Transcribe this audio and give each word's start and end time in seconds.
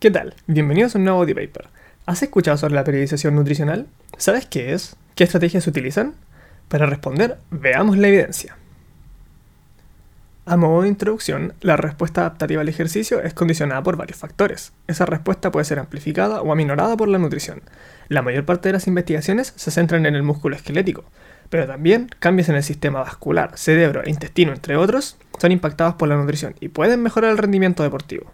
¿Qué 0.00 0.12
tal? 0.12 0.34
Bienvenidos 0.46 0.94
a 0.94 0.98
un 0.98 1.04
nuevo 1.06 1.18
audio 1.18 1.34
paper. 1.34 1.66
¿Has 2.06 2.22
escuchado 2.22 2.56
sobre 2.56 2.74
la 2.74 2.84
periodización 2.84 3.34
nutricional? 3.34 3.88
¿Sabes 4.16 4.46
qué 4.46 4.72
es? 4.72 4.94
¿Qué 5.16 5.24
estrategias 5.24 5.64
se 5.64 5.70
utilizan? 5.70 6.14
Para 6.68 6.86
responder, 6.86 7.38
veamos 7.50 7.98
la 7.98 8.06
evidencia. 8.06 8.56
A 10.46 10.56
modo 10.56 10.82
de 10.82 10.88
introducción, 10.88 11.52
la 11.62 11.76
respuesta 11.76 12.20
adaptativa 12.20 12.60
al 12.60 12.68
ejercicio 12.68 13.20
es 13.20 13.34
condicionada 13.34 13.82
por 13.82 13.96
varios 13.96 14.16
factores. 14.16 14.72
Esa 14.86 15.04
respuesta 15.04 15.50
puede 15.50 15.64
ser 15.64 15.80
amplificada 15.80 16.42
o 16.42 16.52
aminorada 16.52 16.96
por 16.96 17.08
la 17.08 17.18
nutrición. 17.18 17.62
La 18.06 18.22
mayor 18.22 18.44
parte 18.44 18.68
de 18.68 18.74
las 18.74 18.86
investigaciones 18.86 19.52
se 19.56 19.72
centran 19.72 20.06
en 20.06 20.14
el 20.14 20.22
músculo 20.22 20.54
esquelético, 20.54 21.06
pero 21.50 21.66
también 21.66 22.08
cambios 22.20 22.48
en 22.48 22.54
el 22.54 22.62
sistema 22.62 23.00
vascular, 23.00 23.58
cerebro 23.58 24.04
e 24.04 24.10
intestino, 24.10 24.52
entre 24.52 24.76
otros, 24.76 25.16
son 25.40 25.50
impactados 25.50 25.96
por 25.96 26.08
la 26.08 26.16
nutrición 26.16 26.54
y 26.60 26.68
pueden 26.68 27.02
mejorar 27.02 27.32
el 27.32 27.38
rendimiento 27.38 27.82
deportivo. 27.82 28.32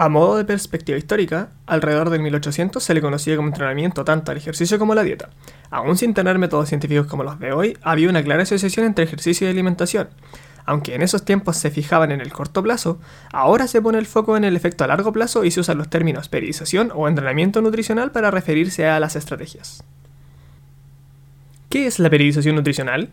A 0.00 0.08
modo 0.08 0.38
de 0.38 0.46
perspectiva 0.46 0.96
histórica, 0.96 1.50
alrededor 1.66 2.08
del 2.08 2.22
1800 2.22 2.82
se 2.82 2.94
le 2.94 3.02
conocía 3.02 3.36
como 3.36 3.48
entrenamiento 3.48 4.02
tanto 4.02 4.30
al 4.30 4.38
ejercicio 4.38 4.78
como 4.78 4.94
la 4.94 5.02
dieta. 5.02 5.28
Aún 5.68 5.98
sin 5.98 6.14
tener 6.14 6.38
métodos 6.38 6.70
científicos 6.70 7.06
como 7.06 7.22
los 7.22 7.38
de 7.38 7.52
hoy, 7.52 7.76
había 7.82 8.08
una 8.08 8.22
clara 8.22 8.44
asociación 8.44 8.86
entre 8.86 9.04
ejercicio 9.04 9.46
y 9.46 9.50
alimentación. 9.50 10.08
Aunque 10.64 10.94
en 10.94 11.02
esos 11.02 11.26
tiempos 11.26 11.58
se 11.58 11.70
fijaban 11.70 12.12
en 12.12 12.22
el 12.22 12.32
corto 12.32 12.62
plazo, 12.62 12.98
ahora 13.30 13.66
se 13.66 13.82
pone 13.82 13.98
el 13.98 14.06
foco 14.06 14.38
en 14.38 14.44
el 14.44 14.56
efecto 14.56 14.84
a 14.84 14.86
largo 14.86 15.12
plazo 15.12 15.44
y 15.44 15.50
se 15.50 15.60
usan 15.60 15.76
los 15.76 15.90
términos 15.90 16.30
periodización 16.30 16.92
o 16.94 17.06
entrenamiento 17.06 17.60
nutricional 17.60 18.10
para 18.10 18.30
referirse 18.30 18.86
a 18.86 19.00
las 19.00 19.16
estrategias. 19.16 19.84
¿Qué 21.68 21.86
es 21.86 21.98
la 21.98 22.08
periodización 22.08 22.56
nutricional? 22.56 23.10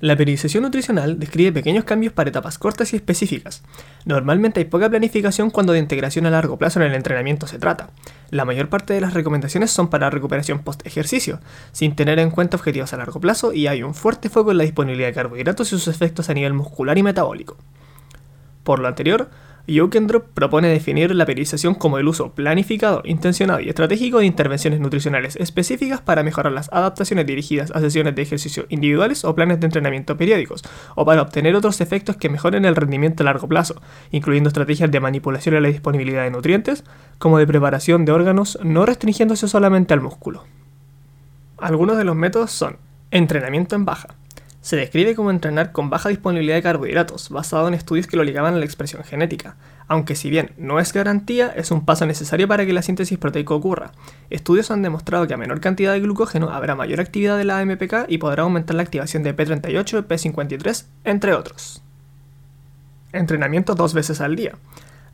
La 0.00 0.16
periodización 0.16 0.64
nutricional 0.64 1.18
describe 1.18 1.52
pequeños 1.52 1.84
cambios 1.84 2.12
para 2.12 2.28
etapas 2.28 2.58
cortas 2.58 2.92
y 2.92 2.96
específicas. 2.96 3.62
Normalmente 4.04 4.60
hay 4.60 4.66
poca 4.66 4.90
planificación 4.90 5.50
cuando 5.50 5.72
de 5.72 5.78
integración 5.78 6.26
a 6.26 6.30
largo 6.30 6.58
plazo 6.58 6.80
en 6.80 6.86
el 6.86 6.94
entrenamiento 6.94 7.46
se 7.46 7.58
trata. 7.58 7.90
La 8.30 8.44
mayor 8.44 8.68
parte 8.68 8.92
de 8.92 9.00
las 9.00 9.14
recomendaciones 9.14 9.70
son 9.70 9.88
para 9.88 10.10
recuperación 10.10 10.58
post-ejercicio, 10.58 11.40
sin 11.72 11.94
tener 11.94 12.18
en 12.18 12.30
cuenta 12.30 12.56
objetivos 12.56 12.92
a 12.92 12.96
largo 12.96 13.20
plazo 13.20 13.52
y 13.52 13.68
hay 13.68 13.82
un 13.82 13.94
fuerte 13.94 14.28
foco 14.28 14.50
en 14.50 14.58
la 14.58 14.64
disponibilidad 14.64 15.08
de 15.08 15.14
carbohidratos 15.14 15.68
y 15.68 15.70
sus 15.70 15.88
efectos 15.88 16.28
a 16.28 16.34
nivel 16.34 16.54
muscular 16.54 16.98
y 16.98 17.02
metabólico. 17.02 17.56
Por 18.64 18.80
lo 18.80 18.88
anterior, 18.88 19.30
Jokendrup 19.66 20.26
propone 20.34 20.68
definir 20.68 21.14
la 21.14 21.24
periodización 21.24 21.74
como 21.74 21.98
el 21.98 22.06
uso 22.06 22.32
planificado, 22.32 23.00
intencionado 23.04 23.60
y 23.60 23.70
estratégico 23.70 24.18
de 24.18 24.26
intervenciones 24.26 24.78
nutricionales 24.78 25.36
específicas 25.36 26.02
para 26.02 26.22
mejorar 26.22 26.52
las 26.52 26.70
adaptaciones 26.70 27.24
dirigidas 27.26 27.70
a 27.70 27.80
sesiones 27.80 28.14
de 28.14 28.22
ejercicio 28.22 28.66
individuales 28.68 29.24
o 29.24 29.34
planes 29.34 29.60
de 29.60 29.66
entrenamiento 29.66 30.18
periódicos, 30.18 30.62
o 30.94 31.06
para 31.06 31.22
obtener 31.22 31.56
otros 31.56 31.80
efectos 31.80 32.16
que 32.16 32.28
mejoren 32.28 32.66
el 32.66 32.76
rendimiento 32.76 33.22
a 33.22 33.24
largo 33.24 33.48
plazo, 33.48 33.80
incluyendo 34.10 34.48
estrategias 34.48 34.90
de 34.90 35.00
manipulación 35.00 35.54
de 35.54 35.62
la 35.62 35.68
disponibilidad 35.68 36.24
de 36.24 36.30
nutrientes, 36.30 36.84
como 37.18 37.38
de 37.38 37.46
preparación 37.46 38.04
de 38.04 38.12
órganos, 38.12 38.58
no 38.62 38.84
restringiéndose 38.84 39.48
solamente 39.48 39.94
al 39.94 40.02
músculo. 40.02 40.44
Algunos 41.56 41.96
de 41.96 42.04
los 42.04 42.16
métodos 42.16 42.50
son 42.50 42.76
entrenamiento 43.10 43.76
en 43.76 43.86
baja, 43.86 44.08
se 44.64 44.76
describe 44.76 45.14
como 45.14 45.30
entrenar 45.30 45.72
con 45.72 45.90
baja 45.90 46.08
disponibilidad 46.08 46.54
de 46.54 46.62
carbohidratos, 46.62 47.28
basado 47.28 47.68
en 47.68 47.74
estudios 47.74 48.06
que 48.06 48.16
lo 48.16 48.24
ligaban 48.24 48.54
a 48.54 48.56
la 48.56 48.64
expresión 48.64 49.04
genética, 49.04 49.56
aunque 49.88 50.14
si 50.14 50.30
bien 50.30 50.52
no 50.56 50.80
es 50.80 50.94
garantía, 50.94 51.52
es 51.54 51.70
un 51.70 51.84
paso 51.84 52.06
necesario 52.06 52.48
para 52.48 52.64
que 52.64 52.72
la 52.72 52.80
síntesis 52.80 53.18
proteica 53.18 53.52
ocurra. 53.52 53.92
Estudios 54.30 54.70
han 54.70 54.80
demostrado 54.80 55.26
que 55.26 55.34
a 55.34 55.36
menor 55.36 55.60
cantidad 55.60 55.92
de 55.92 56.00
glucógeno 56.00 56.48
habrá 56.48 56.74
mayor 56.76 57.00
actividad 57.00 57.36
de 57.36 57.44
la 57.44 57.58
AMPK 57.58 58.06
y 58.08 58.16
podrá 58.16 58.44
aumentar 58.44 58.74
la 58.74 58.82
activación 58.82 59.22
de 59.22 59.36
P38 59.36 59.98
y 59.98 60.02
P53, 60.02 60.86
entre 61.04 61.34
otros. 61.34 61.82
Entrenamiento 63.12 63.74
dos 63.74 63.92
veces 63.92 64.22
al 64.22 64.34
día. 64.34 64.52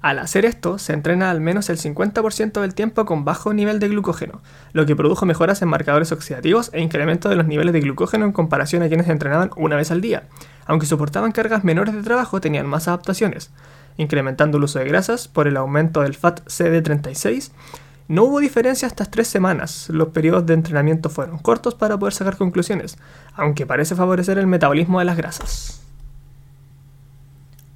Al 0.02 0.18
hacer 0.18 0.46
esto, 0.46 0.78
se 0.78 0.94
entrena 0.94 1.30
al 1.30 1.42
menos 1.42 1.68
el 1.68 1.76
50% 1.76 2.62
del 2.62 2.74
tiempo 2.74 3.04
con 3.04 3.26
bajo 3.26 3.52
nivel 3.52 3.78
de 3.80 3.88
glucógeno, 3.88 4.40
lo 4.72 4.86
que 4.86 4.96
produjo 4.96 5.26
mejoras 5.26 5.60
en 5.60 5.68
marcadores 5.68 6.10
oxidativos 6.10 6.70
e 6.72 6.80
incremento 6.80 7.28
de 7.28 7.36
los 7.36 7.46
niveles 7.46 7.74
de 7.74 7.80
glucógeno 7.80 8.24
en 8.24 8.33
comparación 8.33 8.83
a 8.83 8.89
quienes 8.89 9.08
entrenaban 9.08 9.50
una 9.56 9.77
vez 9.77 9.90
al 9.90 10.00
día. 10.00 10.22
Aunque 10.64 10.86
soportaban 10.86 11.33
cargas 11.33 11.64
menores 11.64 11.94
de 11.94 12.02
trabajo, 12.02 12.40
tenían 12.40 12.66
más 12.66 12.89
adaptaciones, 12.89 13.50
incrementando 13.98 14.56
el 14.56 14.64
uso 14.64 14.78
de 14.78 14.86
grasas 14.86 15.28
por 15.28 15.46
el 15.46 15.58
aumento 15.58 16.00
del 16.00 16.14
FAT 16.14 16.46
CD36. 16.46 17.50
No 18.08 18.24
hubo 18.24 18.40
diferencia 18.40 18.89
hasta 18.89 19.05
tres 19.05 19.28
semanas, 19.28 19.90
los 19.90 20.08
periodos 20.08 20.46
de 20.46 20.55
entrenamiento 20.55 21.10
fueron 21.10 21.39
cortos 21.39 21.74
para 21.74 21.98
poder 21.98 22.14
sacar 22.14 22.39
conclusiones, 22.39 22.96
aunque 23.34 23.66
parece 23.66 23.94
favorecer 23.94 24.39
el 24.39 24.46
metabolismo 24.46 24.98
de 24.98 25.05
las 25.05 25.18
grasas. 25.18 25.80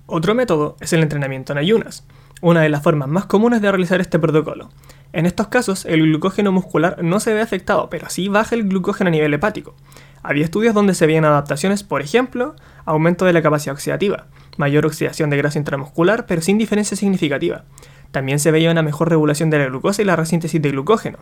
Otro 0.06 0.34
método 0.34 0.76
es 0.80 0.92
el 0.92 1.02
entrenamiento 1.02 1.52
en 1.52 1.58
ayunas, 1.58 2.06
una 2.42 2.60
de 2.60 2.68
las 2.68 2.82
formas 2.82 3.08
más 3.08 3.24
comunes 3.24 3.62
de 3.62 3.70
realizar 3.70 4.02
este 4.02 4.18
protocolo. 4.18 4.68
En 5.14 5.24
estos 5.24 5.48
casos, 5.48 5.86
el 5.86 6.02
glucógeno 6.02 6.52
muscular 6.52 7.02
no 7.02 7.20
se 7.20 7.32
ve 7.32 7.40
afectado, 7.40 7.88
pero 7.88 8.10
sí 8.10 8.28
baja 8.28 8.54
el 8.54 8.68
glucógeno 8.68 9.08
a 9.08 9.10
nivel 9.12 9.32
hepático. 9.32 9.74
Había 10.22 10.44
estudios 10.44 10.74
donde 10.74 10.94
se 10.94 11.06
veían 11.06 11.24
adaptaciones, 11.24 11.84
por 11.84 12.02
ejemplo, 12.02 12.54
aumento 12.84 13.24
de 13.24 13.32
la 13.32 13.40
capacidad 13.40 13.74
oxidativa, 13.74 14.26
mayor 14.58 14.84
oxidación 14.84 15.30
de 15.30 15.38
grasa 15.38 15.58
intramuscular, 15.58 16.26
pero 16.26 16.42
sin 16.42 16.58
diferencia 16.58 16.98
significativa. 16.98 17.64
También 18.10 18.38
se 18.40 18.50
veía 18.50 18.70
una 18.70 18.82
mejor 18.82 19.08
regulación 19.08 19.48
de 19.48 19.58
la 19.58 19.66
glucosa 19.66 20.02
y 20.02 20.04
la 20.04 20.16
resíntesis 20.16 20.60
de 20.60 20.70
glucógeno. 20.70 21.18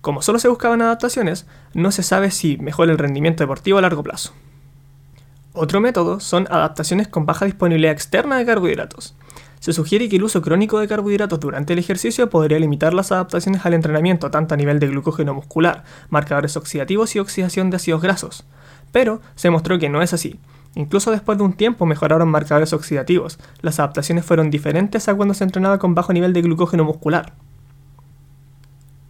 Como 0.00 0.22
solo 0.22 0.40
se 0.40 0.48
buscaban 0.48 0.82
adaptaciones, 0.82 1.46
no 1.72 1.92
se 1.92 2.02
sabe 2.02 2.32
si 2.32 2.56
mejora 2.56 2.90
el 2.90 2.98
rendimiento 2.98 3.44
deportivo 3.44 3.78
a 3.78 3.82
largo 3.82 4.02
plazo. 4.02 4.32
Otro 5.54 5.82
método 5.82 6.18
son 6.18 6.46
adaptaciones 6.50 7.08
con 7.08 7.26
baja 7.26 7.44
disponibilidad 7.44 7.92
externa 7.92 8.38
de 8.38 8.46
carbohidratos. 8.46 9.14
Se 9.60 9.74
sugiere 9.74 10.08
que 10.08 10.16
el 10.16 10.24
uso 10.24 10.40
crónico 10.40 10.78
de 10.78 10.88
carbohidratos 10.88 11.40
durante 11.40 11.74
el 11.74 11.78
ejercicio 11.78 12.30
podría 12.30 12.58
limitar 12.58 12.94
las 12.94 13.12
adaptaciones 13.12 13.66
al 13.66 13.74
entrenamiento 13.74 14.30
tanto 14.30 14.54
a 14.54 14.56
nivel 14.56 14.80
de 14.80 14.88
glucógeno 14.88 15.34
muscular, 15.34 15.84
marcadores 16.08 16.56
oxidativos 16.56 17.14
y 17.14 17.18
oxidación 17.18 17.68
de 17.68 17.76
ácidos 17.76 18.00
grasos. 18.00 18.46
Pero 18.92 19.20
se 19.34 19.50
mostró 19.50 19.78
que 19.78 19.90
no 19.90 20.00
es 20.00 20.14
así. 20.14 20.40
Incluso 20.74 21.10
después 21.10 21.36
de 21.36 21.44
un 21.44 21.52
tiempo 21.52 21.84
mejoraron 21.84 22.30
marcadores 22.30 22.72
oxidativos. 22.72 23.38
Las 23.60 23.78
adaptaciones 23.78 24.24
fueron 24.24 24.50
diferentes 24.50 25.06
a 25.08 25.14
cuando 25.14 25.34
se 25.34 25.44
entrenaba 25.44 25.78
con 25.78 25.94
bajo 25.94 26.14
nivel 26.14 26.32
de 26.32 26.40
glucógeno 26.40 26.84
muscular. 26.84 27.34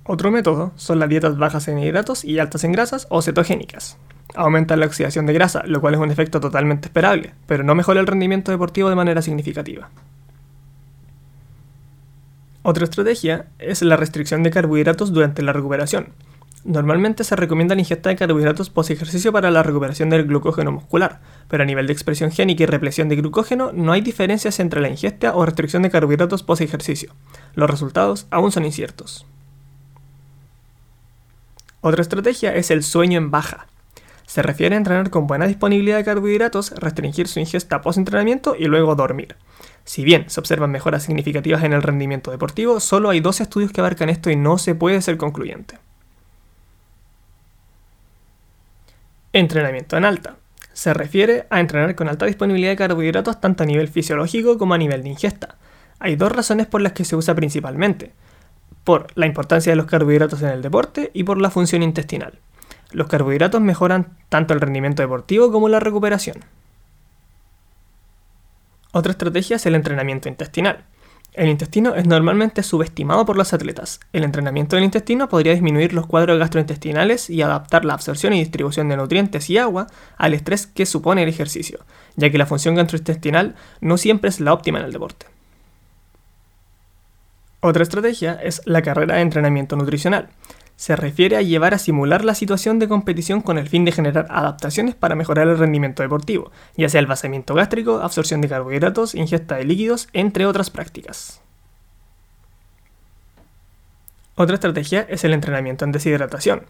Otro 0.02 0.32
método 0.32 0.72
son 0.74 0.98
las 0.98 1.08
dietas 1.08 1.38
bajas 1.38 1.68
en 1.68 1.78
hidratos 1.78 2.24
y 2.24 2.40
altas 2.40 2.64
en 2.64 2.72
grasas 2.72 3.06
o 3.10 3.22
cetogénicas 3.22 3.96
aumenta 4.34 4.76
la 4.76 4.86
oxidación 4.86 5.26
de 5.26 5.32
grasa, 5.32 5.62
lo 5.66 5.80
cual 5.80 5.94
es 5.94 6.00
un 6.00 6.10
efecto 6.10 6.40
totalmente 6.40 6.88
esperable, 6.88 7.34
pero 7.46 7.64
no 7.64 7.74
mejora 7.74 8.00
el 8.00 8.06
rendimiento 8.06 8.50
deportivo 8.50 8.88
de 8.88 8.96
manera 8.96 9.22
significativa. 9.22 9.90
Otra 12.62 12.84
estrategia 12.84 13.46
es 13.58 13.82
la 13.82 13.96
restricción 13.96 14.42
de 14.42 14.50
carbohidratos 14.50 15.12
durante 15.12 15.42
la 15.42 15.52
recuperación. 15.52 16.08
Normalmente 16.64 17.24
se 17.24 17.34
recomienda 17.34 17.74
la 17.74 17.80
ingesta 17.80 18.08
de 18.08 18.14
carbohidratos 18.14 18.70
post 18.70 18.92
ejercicio 18.92 19.32
para 19.32 19.50
la 19.50 19.64
recuperación 19.64 20.10
del 20.10 20.26
glucógeno 20.26 20.70
muscular, 20.70 21.20
pero 21.48 21.64
a 21.64 21.66
nivel 21.66 21.88
de 21.88 21.92
expresión 21.92 22.30
génica 22.30 22.62
y 22.62 22.66
represión 22.66 23.08
de 23.08 23.16
glucógeno 23.16 23.72
no 23.72 23.90
hay 23.90 24.00
diferencias 24.00 24.60
entre 24.60 24.80
la 24.80 24.88
ingesta 24.88 25.34
o 25.34 25.44
restricción 25.44 25.82
de 25.82 25.90
carbohidratos 25.90 26.44
post 26.44 26.62
ejercicio. 26.62 27.12
Los 27.54 27.68
resultados 27.68 28.28
aún 28.30 28.52
son 28.52 28.64
inciertos. 28.64 29.26
Otra 31.80 32.02
estrategia 32.02 32.54
es 32.54 32.70
el 32.70 32.84
sueño 32.84 33.18
en 33.18 33.32
baja. 33.32 33.66
Se 34.32 34.40
refiere 34.40 34.74
a 34.74 34.78
entrenar 34.78 35.10
con 35.10 35.26
buena 35.26 35.46
disponibilidad 35.46 35.98
de 35.98 36.04
carbohidratos, 36.04 36.70
restringir 36.70 37.28
su 37.28 37.38
ingesta 37.38 37.82
post-entrenamiento 37.82 38.56
y 38.58 38.64
luego 38.64 38.94
dormir. 38.94 39.36
Si 39.84 40.04
bien 40.04 40.30
se 40.30 40.40
observan 40.40 40.70
mejoras 40.70 41.02
significativas 41.02 41.62
en 41.64 41.74
el 41.74 41.82
rendimiento 41.82 42.30
deportivo, 42.30 42.80
solo 42.80 43.10
hay 43.10 43.20
dos 43.20 43.42
estudios 43.42 43.72
que 43.72 43.82
abarcan 43.82 44.08
esto 44.08 44.30
y 44.30 44.36
no 44.36 44.56
se 44.56 44.74
puede 44.74 45.02
ser 45.02 45.18
concluyente. 45.18 45.76
Entrenamiento 49.34 49.98
en 49.98 50.06
alta. 50.06 50.36
Se 50.72 50.94
refiere 50.94 51.46
a 51.50 51.60
entrenar 51.60 51.94
con 51.94 52.08
alta 52.08 52.24
disponibilidad 52.24 52.70
de 52.70 52.76
carbohidratos 52.76 53.38
tanto 53.38 53.64
a 53.64 53.66
nivel 53.66 53.88
fisiológico 53.88 54.56
como 54.56 54.72
a 54.72 54.78
nivel 54.78 55.02
de 55.02 55.10
ingesta. 55.10 55.56
Hay 55.98 56.16
dos 56.16 56.32
razones 56.32 56.66
por 56.66 56.80
las 56.80 56.94
que 56.94 57.04
se 57.04 57.16
usa 57.16 57.34
principalmente. 57.34 58.12
Por 58.82 59.08
la 59.14 59.26
importancia 59.26 59.72
de 59.72 59.76
los 59.76 59.84
carbohidratos 59.84 60.40
en 60.40 60.48
el 60.48 60.62
deporte 60.62 61.10
y 61.12 61.24
por 61.24 61.38
la 61.38 61.50
función 61.50 61.82
intestinal. 61.82 62.38
Los 62.92 63.08
carbohidratos 63.08 63.60
mejoran 63.60 64.16
tanto 64.28 64.54
el 64.54 64.60
rendimiento 64.60 65.02
deportivo 65.02 65.50
como 65.50 65.68
la 65.68 65.80
recuperación. 65.80 66.38
Otra 68.92 69.12
estrategia 69.12 69.56
es 69.56 69.66
el 69.66 69.74
entrenamiento 69.74 70.28
intestinal. 70.28 70.84
El 71.32 71.48
intestino 71.48 71.94
es 71.94 72.06
normalmente 72.06 72.62
subestimado 72.62 73.24
por 73.24 73.38
los 73.38 73.54
atletas. 73.54 74.00
El 74.12 74.22
entrenamiento 74.22 74.76
del 74.76 74.84
intestino 74.84 75.30
podría 75.30 75.54
disminuir 75.54 75.94
los 75.94 76.06
cuadros 76.06 76.38
gastrointestinales 76.38 77.30
y 77.30 77.40
adaptar 77.40 77.86
la 77.86 77.94
absorción 77.94 78.34
y 78.34 78.40
distribución 78.40 78.90
de 78.90 78.98
nutrientes 78.98 79.48
y 79.48 79.56
agua 79.56 79.86
al 80.18 80.34
estrés 80.34 80.66
que 80.66 80.84
supone 80.84 81.22
el 81.22 81.30
ejercicio, 81.30 81.80
ya 82.16 82.28
que 82.28 82.36
la 82.36 82.44
función 82.44 82.74
gastrointestinal 82.74 83.54
no 83.80 83.96
siempre 83.96 84.28
es 84.28 84.40
la 84.40 84.52
óptima 84.52 84.80
en 84.80 84.84
el 84.84 84.92
deporte. 84.92 85.24
Otra 87.60 87.82
estrategia 87.82 88.34
es 88.34 88.60
la 88.66 88.82
carrera 88.82 89.14
de 89.14 89.22
entrenamiento 89.22 89.74
nutricional 89.76 90.28
se 90.82 90.96
refiere 90.96 91.36
a 91.36 91.42
llevar 91.42 91.74
a 91.74 91.78
simular 91.78 92.24
la 92.24 92.34
situación 92.34 92.80
de 92.80 92.88
competición 92.88 93.40
con 93.40 93.56
el 93.56 93.68
fin 93.68 93.84
de 93.84 93.92
generar 93.92 94.26
adaptaciones 94.30 94.96
para 94.96 95.14
mejorar 95.14 95.46
el 95.46 95.56
rendimiento 95.56 96.02
deportivo, 96.02 96.50
ya 96.76 96.88
sea 96.88 96.98
el 96.98 97.06
vaciamiento 97.06 97.54
gástrico, 97.54 98.00
absorción 98.00 98.40
de 98.40 98.48
carbohidratos, 98.48 99.14
ingesta 99.14 99.54
de 99.54 99.64
líquidos, 99.64 100.08
entre 100.12 100.44
otras 100.44 100.70
prácticas. 100.70 101.40
Otra 104.34 104.56
estrategia 104.56 105.06
es 105.08 105.22
el 105.22 105.34
entrenamiento 105.34 105.84
en 105.84 105.92
deshidratación. 105.92 106.66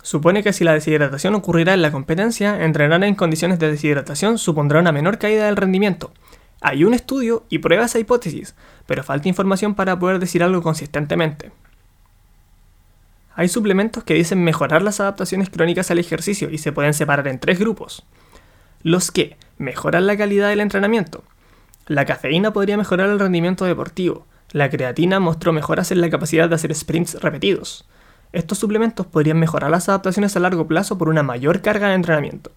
Supone 0.00 0.44
que 0.44 0.52
si 0.52 0.62
la 0.62 0.74
deshidratación 0.74 1.34
ocurrirá 1.34 1.74
en 1.74 1.82
la 1.82 1.90
competencia, 1.90 2.64
entrenar 2.64 3.02
en 3.02 3.16
condiciones 3.16 3.58
de 3.58 3.72
deshidratación 3.72 4.38
supondrá 4.38 4.78
una 4.78 4.92
menor 4.92 5.18
caída 5.18 5.46
del 5.46 5.56
rendimiento. 5.56 6.12
Hay 6.60 6.84
un 6.84 6.94
estudio 6.94 7.42
y 7.48 7.58
prueba 7.58 7.86
esa 7.86 7.98
hipótesis, 7.98 8.54
pero 8.86 9.02
falta 9.02 9.26
información 9.26 9.74
para 9.74 9.98
poder 9.98 10.20
decir 10.20 10.44
algo 10.44 10.62
consistentemente. 10.62 11.50
Hay 13.38 13.48
suplementos 13.48 14.02
que 14.02 14.14
dicen 14.14 14.42
mejorar 14.42 14.80
las 14.80 14.98
adaptaciones 14.98 15.50
crónicas 15.50 15.90
al 15.90 15.98
ejercicio 15.98 16.48
y 16.50 16.56
se 16.56 16.72
pueden 16.72 16.94
separar 16.94 17.28
en 17.28 17.38
tres 17.38 17.58
grupos. 17.58 18.06
Los 18.82 19.10
que 19.10 19.36
mejoran 19.58 20.06
la 20.06 20.16
calidad 20.16 20.48
del 20.48 20.60
entrenamiento. 20.60 21.22
La 21.86 22.06
cafeína 22.06 22.54
podría 22.54 22.78
mejorar 22.78 23.10
el 23.10 23.18
rendimiento 23.20 23.66
deportivo. 23.66 24.26
La 24.52 24.70
creatina 24.70 25.20
mostró 25.20 25.52
mejoras 25.52 25.92
en 25.92 26.00
la 26.00 26.08
capacidad 26.08 26.48
de 26.48 26.54
hacer 26.54 26.74
sprints 26.74 27.20
repetidos. 27.20 27.86
Estos 28.32 28.56
suplementos 28.56 29.06
podrían 29.06 29.38
mejorar 29.38 29.70
las 29.70 29.90
adaptaciones 29.90 30.34
a 30.34 30.40
largo 30.40 30.66
plazo 30.66 30.96
por 30.96 31.10
una 31.10 31.22
mayor 31.22 31.60
carga 31.60 31.88
de 31.88 31.94
entrenamiento. 31.94 32.52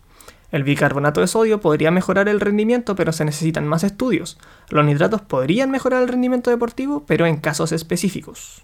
El 0.50 0.64
bicarbonato 0.64 1.20
de 1.20 1.28
sodio 1.28 1.60
podría 1.60 1.92
mejorar 1.92 2.30
el 2.30 2.40
rendimiento, 2.40 2.96
pero 2.96 3.12
se 3.12 3.26
necesitan 3.26 3.68
más 3.68 3.84
estudios. 3.84 4.38
Los 4.70 4.86
nitratos 4.86 5.22
podrían 5.24 5.72
mejorar 5.72 6.02
el 6.04 6.08
rendimiento 6.08 6.50
deportivo, 6.50 7.04
pero 7.06 7.26
en 7.26 7.36
casos 7.36 7.74
específicos. 7.74 8.64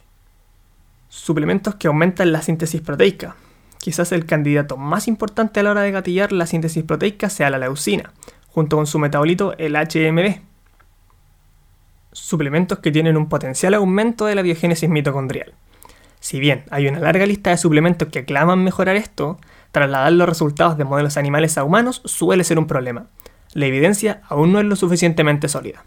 Suplementos 1.09 1.75
que 1.75 1.87
aumentan 1.87 2.31
la 2.31 2.41
síntesis 2.41 2.81
proteica. 2.81 3.35
Quizás 3.77 4.11
el 4.11 4.25
candidato 4.25 4.77
más 4.77 5.07
importante 5.07 5.59
a 5.59 5.63
la 5.63 5.71
hora 5.71 5.81
de 5.81 5.91
gatillar 5.91 6.31
la 6.31 6.47
síntesis 6.47 6.83
proteica 6.83 7.29
sea 7.29 7.49
la 7.49 7.59
leucina, 7.59 8.11
junto 8.47 8.77
con 8.77 8.87
su 8.87 8.99
metabolito 8.99 9.55
el 9.57 9.75
HMB. 9.75 10.41
Suplementos 12.11 12.79
que 12.79 12.91
tienen 12.91 13.17
un 13.17 13.29
potencial 13.29 13.73
aumento 13.73 14.25
de 14.25 14.35
la 14.35 14.41
biogénesis 14.41 14.89
mitocondrial. 14.89 15.53
Si 16.19 16.39
bien 16.39 16.63
hay 16.71 16.87
una 16.87 16.99
larga 16.99 17.27
lista 17.27 17.51
de 17.51 17.57
suplementos 17.57 18.07
que 18.07 18.25
claman 18.25 18.63
mejorar 18.63 18.95
esto, 18.95 19.37
trasladar 19.71 20.13
los 20.13 20.27
resultados 20.27 20.77
de 20.77 20.83
modelos 20.83 21.17
animales 21.17 21.57
a 21.57 21.63
humanos 21.63 22.01
suele 22.05 22.43
ser 22.43 22.57
un 22.57 22.65
problema. 22.65 23.07
La 23.53 23.67
evidencia 23.67 24.21
aún 24.27 24.51
no 24.51 24.59
es 24.59 24.65
lo 24.65 24.75
suficientemente 24.75 25.47
sólida. 25.47 25.85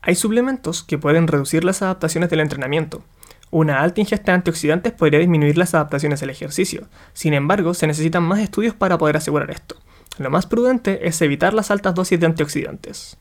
Hay 0.00 0.14
suplementos 0.14 0.82
que 0.82 0.98
pueden 0.98 1.26
reducir 1.26 1.64
las 1.64 1.82
adaptaciones 1.82 2.30
del 2.30 2.40
entrenamiento. 2.40 3.02
Una 3.50 3.80
alta 3.80 4.00
ingesta 4.00 4.32
de 4.32 4.36
antioxidantes 4.36 4.92
podría 4.92 5.20
disminuir 5.20 5.56
las 5.56 5.74
adaptaciones 5.74 6.22
al 6.22 6.30
ejercicio. 6.30 6.88
Sin 7.12 7.34
embargo, 7.34 7.74
se 7.74 7.86
necesitan 7.86 8.22
más 8.22 8.40
estudios 8.40 8.74
para 8.74 8.98
poder 8.98 9.16
asegurar 9.16 9.50
esto. 9.50 9.76
Lo 10.18 10.30
más 10.30 10.46
prudente 10.46 11.06
es 11.06 11.20
evitar 11.22 11.54
las 11.54 11.70
altas 11.70 11.94
dosis 11.94 12.18
de 12.18 12.26
antioxidantes. 12.26 13.16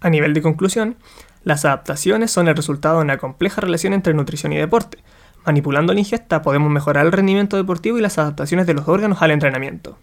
A 0.00 0.10
nivel 0.10 0.34
de 0.34 0.42
conclusión, 0.42 0.96
las 1.44 1.64
adaptaciones 1.64 2.30
son 2.30 2.48
el 2.48 2.56
resultado 2.56 2.96
de 2.96 3.02
una 3.02 3.18
compleja 3.18 3.60
relación 3.60 3.92
entre 3.92 4.14
nutrición 4.14 4.52
y 4.52 4.56
deporte. 4.56 4.98
Manipulando 5.44 5.92
la 5.92 6.00
ingesta 6.00 6.42
podemos 6.42 6.70
mejorar 6.70 7.06
el 7.06 7.12
rendimiento 7.12 7.56
deportivo 7.56 7.98
y 7.98 8.00
las 8.00 8.18
adaptaciones 8.18 8.66
de 8.66 8.74
los 8.74 8.86
órganos 8.86 9.22
al 9.22 9.32
entrenamiento. 9.32 9.98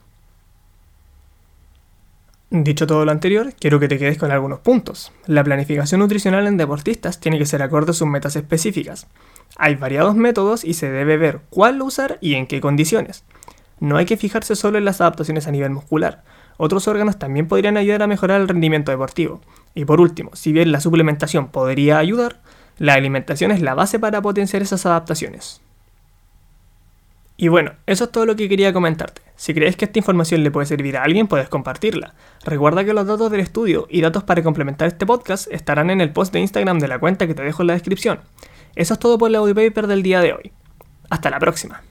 Dicho 2.52 2.88
todo 2.88 3.06
lo 3.06 3.12
anterior, 3.12 3.54
quiero 3.60 3.80
que 3.80 3.88
te 3.88 4.00
quedes 4.00 4.18
con 4.18 4.32
algunos 4.32 4.60
puntos. 4.60 5.12
La 5.28 5.44
planificación 5.44 6.00
nutricional 6.00 6.48
en 6.48 6.58
deportistas 6.58 7.20
tiene 7.20 7.38
que 7.38 7.46
ser 7.46 7.62
acorde 7.62 7.92
a 7.92 7.94
sus 7.94 8.08
metas 8.08 8.36
específicas. 8.36 9.06
Hay 9.56 9.76
variados 9.76 10.16
métodos 10.16 10.64
y 10.64 10.74
se 10.74 10.90
debe 10.90 11.18
ver 11.18 11.42
cuál 11.52 11.80
usar 11.80 12.18
y 12.22 12.34
en 12.34 12.48
qué 12.48 12.60
condiciones. 12.60 13.24
No 13.80 13.98
hay 13.98 14.08
que 14.08 14.18
fijarse 14.18 14.56
solo 14.56 14.80
en 14.80 14.86
las 14.86 15.00
adaptaciones 15.00 15.46
a 15.46 15.52
nivel 15.52 15.70
muscular. 15.70 16.24
Otros 16.58 16.88
órganos 16.88 17.20
también 17.20 17.48
podrían 17.48 17.78
ayudar 17.78 18.02
a 18.02 18.08
mejorar 18.08 18.42
el 18.42 18.48
rendimiento 18.48 18.92
deportivo. 18.92 19.42
Y 19.76 19.86
por 19.86 20.02
último, 20.02 20.32
si 20.34 20.52
bien 20.52 20.72
la 20.72 20.82
suplementación 20.82 21.50
podría 21.50 22.00
ayudar, 22.00 22.40
la 22.80 22.96
alimentación 22.96 23.52
es 23.52 23.62
la 23.62 23.76
base 23.76 24.00
para 24.00 24.24
potenciar 24.24 24.64
esas 24.64 24.88
adaptaciones. 24.88 25.62
Y 27.42 27.48
bueno, 27.48 27.72
eso 27.86 28.04
es 28.04 28.12
todo 28.12 28.26
lo 28.26 28.36
que 28.36 28.50
quería 28.50 28.74
comentarte. 28.74 29.22
Si 29.38 29.54
crees 29.54 29.78
que 29.78 29.86
esta 29.86 29.98
información 29.98 30.44
le 30.44 30.52
puede 30.52 30.68
servir 30.68 30.98
a 30.98 31.04
alguien, 31.04 31.26
puedes 31.26 31.48
compartirla. 31.48 32.14
Recuerda 32.44 32.84
que 32.84 32.92
los 32.92 33.08
datos 33.08 33.32
del 33.32 33.40
estudio 33.40 33.88
y 33.90 34.02
datos 34.02 34.26
para 34.26 34.44
complementar 34.44 34.90
este 34.90 35.06
podcast 35.06 35.48
estarán 35.50 35.90
en 35.90 36.02
el 36.02 36.12
post 36.12 36.34
de 36.34 36.42
Instagram 36.42 36.80
de 36.80 36.90
la 36.90 37.00
cuenta 37.00 37.28
que 37.28 37.34
te 37.34 37.44
dejo 37.44 37.64
en 37.64 37.68
la 37.68 37.74
descripción. 37.76 38.20
Eso 38.76 38.94
es 38.94 39.00
todo 39.00 39.18
por 39.18 39.30
el 39.30 39.38
audio 39.38 39.56
paper 39.56 39.88
del 39.88 40.04
día 40.04 40.20
de 40.20 40.34
hoy. 40.34 40.52
Hasta 41.10 41.30
la 41.30 41.40
próxima. 41.40 41.82